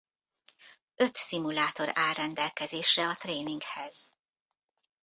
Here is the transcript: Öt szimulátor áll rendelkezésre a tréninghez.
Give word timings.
Öt 0.95 1.15
szimulátor 1.15 1.91
áll 1.97 2.13
rendelkezésre 2.13 3.07
a 3.07 3.15
tréninghez. 3.15 4.11